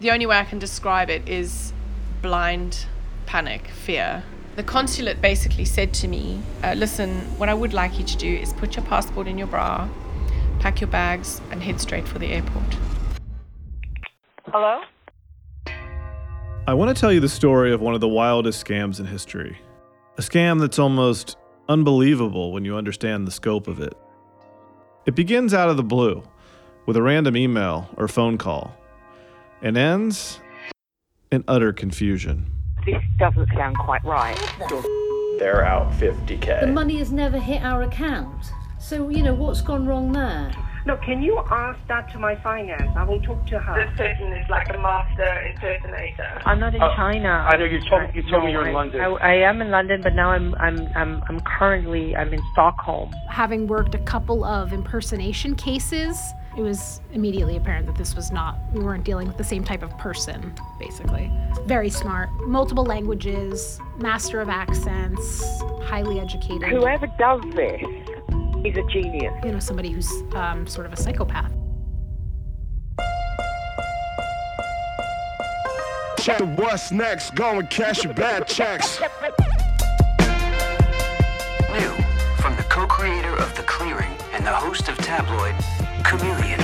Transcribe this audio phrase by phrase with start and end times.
[0.00, 1.72] The only way I can describe it is
[2.22, 2.86] blind
[3.26, 4.22] panic, fear.
[4.54, 8.32] The consulate basically said to me, uh, listen, what I would like you to do
[8.32, 9.88] is put your passport in your bra,
[10.60, 12.76] pack your bags, and head straight for the airport.
[14.46, 14.82] Hello?
[16.68, 19.58] I want to tell you the story of one of the wildest scams in history.
[20.16, 21.36] A scam that's almost
[21.68, 23.94] unbelievable when you understand the scope of it.
[25.06, 26.22] It begins out of the blue
[26.86, 28.78] with a random email or phone call
[29.62, 30.40] and ends
[31.30, 32.46] in utter confusion.
[32.86, 34.36] This doesn't sound quite right.
[35.38, 36.60] They're out 50k.
[36.60, 38.46] The money has never hit our account.
[38.78, 40.52] So, you know, what's gone wrong there?
[40.88, 42.90] Look, can you ask that to my finance?
[42.96, 43.74] I will talk to her.
[43.86, 46.40] This person is like a master impersonator.
[46.46, 47.28] I'm not in Oh, China.
[47.46, 48.98] I know you told you told me you're in London.
[49.02, 53.10] I, I am in London, but now I'm I'm I'm I'm currently I'm in Stockholm.
[53.28, 56.18] having worked a couple of impersonation cases,
[56.56, 59.82] it was immediately apparent that this was not, we weren't dealing with the same type
[59.82, 61.30] of person, basically.
[61.66, 65.44] Very smart, multiple languages, master of accents,
[65.82, 66.68] highly educated.
[66.70, 67.82] Whoever does this
[68.64, 69.32] is a genius.
[69.44, 71.52] You know, somebody who's um, sort of a psychopath.
[76.18, 77.34] Check what's next.
[77.34, 79.00] Go and cash your bad checks.
[81.72, 82.04] New
[82.36, 85.54] from the co creator of The Clearing and the host of Tabloid,
[86.04, 86.58] Chameleon.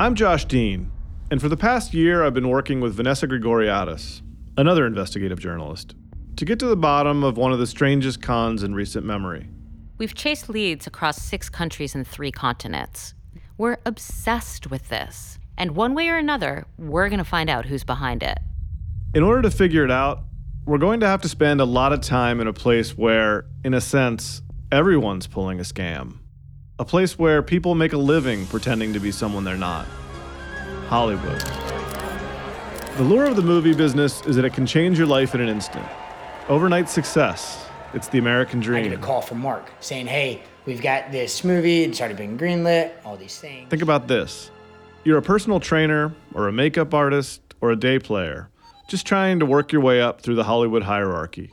[0.00, 0.92] I'm Josh Dean,
[1.28, 4.22] and for the past year, I've been working with Vanessa Grigoriadis,
[4.58, 5.94] another investigative journalist,
[6.36, 9.48] to get to the bottom of one of the strangest cons in recent memory.
[9.98, 13.14] We've chased leads across six countries and three continents.
[13.56, 15.38] We're obsessed with this.
[15.56, 18.38] And one way or another, we're going to find out who's behind it.
[19.14, 20.24] In order to figure it out,
[20.66, 23.74] we're going to have to spend a lot of time in a place where, in
[23.74, 24.42] a sense,
[24.72, 26.18] everyone's pulling a scam.
[26.80, 29.86] A place where people make a living pretending to be someone they're not.
[30.88, 31.67] Hollywood.
[32.98, 35.48] The lure of the movie business is that it can change your life in an
[35.48, 35.86] instant.
[36.48, 37.64] Overnight success.
[37.94, 38.78] It's the American dream.
[38.78, 38.90] I dream.
[38.90, 41.84] get a call from Mark saying, "Hey, we've got this movie.
[41.84, 42.90] It's already been greenlit.
[43.04, 44.50] All these things." Think about this
[45.04, 48.50] you're a personal trainer, or a makeup artist, or a day player,
[48.88, 51.50] just trying to work your way up through the Hollywood hierarchy.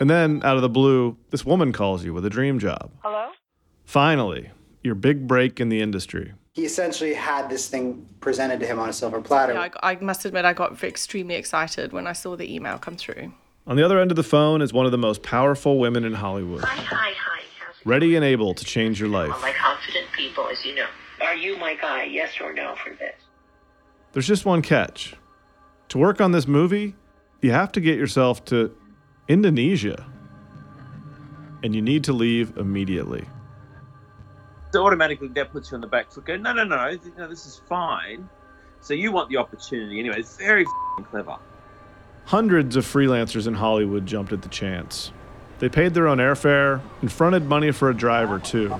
[0.00, 2.90] And then, out of the blue, this woman calls you with a dream job.
[3.02, 3.28] Hello?
[3.84, 6.32] Finally, your big break in the industry.
[6.58, 9.52] He essentially had this thing presented to him on a silver platter.
[9.52, 12.96] Yeah, I, I must admit, I got extremely excited when I saw the email come
[12.96, 13.32] through.
[13.68, 16.14] On the other end of the phone is one of the most powerful women in
[16.14, 17.42] Hollywood, Hi, hi, hi.
[17.84, 19.30] ready and able to change your life.
[19.32, 20.88] I like confident people, as you know.
[21.22, 23.14] Are you my guy, yes or no, for this?
[24.12, 25.14] There's just one catch.
[25.90, 26.96] To work on this movie,
[27.40, 28.76] you have to get yourself to
[29.28, 30.04] Indonesia.
[31.62, 33.28] And you need to leave immediately.
[34.72, 36.26] So automatically that puts you on the back foot.
[36.26, 38.28] Go, no, no, no, no, this is fine.
[38.80, 40.20] So you want the opportunity anyway.
[40.20, 41.36] It's very f***ing clever.
[42.26, 45.10] Hundreds of freelancers in Hollywood jumped at the chance.
[45.58, 48.72] They paid their own airfare and fronted money for a driver, too.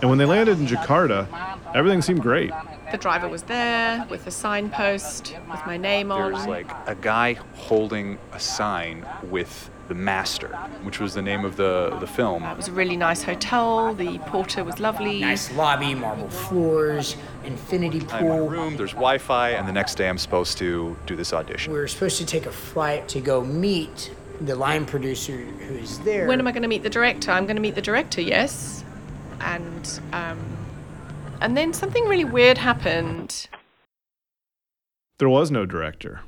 [0.00, 1.26] And when they landed in Jakarta,
[1.74, 2.52] everything seemed great.
[2.90, 6.32] The driver was there with a signpost with my name on.
[6.32, 10.48] There's like a guy holding a sign with the master,
[10.82, 12.42] which was the name of the, the film.
[12.44, 13.94] It was a really nice hotel.
[13.94, 15.20] The porter was lovely.
[15.20, 18.48] Nice lobby, marble floors, infinity I'm in my pool.
[18.48, 21.72] room, there's Wi Fi, and the next day I'm supposed to do this audition.
[21.72, 26.26] We were supposed to take a flight to go meet the line producer who's there.
[26.26, 27.30] When am I going to meet the director?
[27.30, 28.84] I'm going to meet the director, yes.
[29.40, 30.38] And um,
[31.40, 33.48] and then something really weird happened.
[35.18, 36.20] There was no director,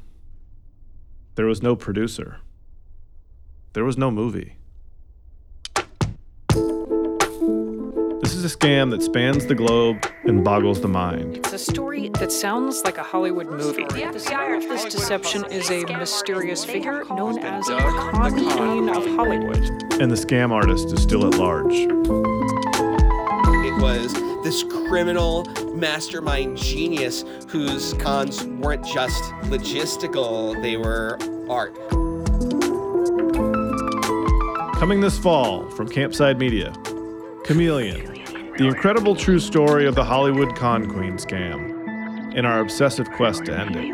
[1.36, 2.38] there was no producer,
[3.74, 4.56] there was no movie.
[8.22, 11.38] This is a scam that spans the globe and boggles the mind.
[11.38, 13.84] It's a story that sounds like a Hollywood movie.
[13.84, 19.04] The center of this deception is a mysterious figure known as the con queen of
[19.16, 19.58] Hollywood.
[20.00, 21.74] And the scam artist is still at large.
[23.66, 24.12] It was
[24.44, 25.44] this criminal
[25.74, 31.18] mastermind genius whose cons weren't just logistical, they were
[31.50, 31.76] art.
[34.84, 36.70] Coming this fall from Campside Media
[37.42, 38.04] Chameleon,
[38.58, 43.58] the incredible true story of the Hollywood con queen scam, and our obsessive quest to
[43.58, 43.88] end it.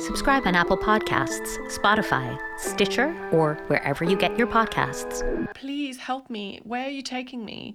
[0.00, 5.24] Subscribe on Apple Podcasts, Spotify, Stitcher, or wherever you get your podcasts.
[5.56, 6.60] Please help me.
[6.62, 7.74] Where are you taking me?